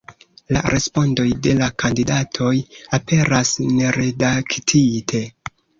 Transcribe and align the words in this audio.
La 0.55 0.61
respondoj 0.73 1.25
de 1.47 1.53
la 1.61 1.69
kandidatoj 1.83 2.51
aperas 3.01 3.55
neredaktite. 3.79 5.29